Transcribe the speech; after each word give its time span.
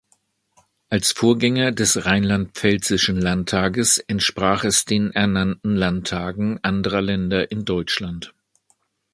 Als 0.89 1.11
Vorgänger 1.11 1.73
des 1.73 2.07
rheinland-pfälzischen 2.07 3.21
Landtages 3.21 3.99
entsprach 3.99 4.63
es 4.63 4.83
den 4.85 5.11
Ernannten 5.11 5.75
Landtagen 5.75 6.57
anderer 6.63 7.03
Länder 7.03 7.51
in 7.51 7.65
Deutschland. 7.65 8.33